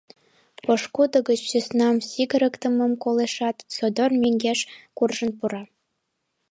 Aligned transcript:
Пошкудо 0.63 1.17
гыч 1.27 1.39
сӧснам 1.51 1.95
сигырыктымым 2.09 2.93
колешат, 3.03 3.57
содор 3.75 4.11
мӧҥгеш 4.21 4.59
куржын 4.97 5.31
пура. 5.37 5.63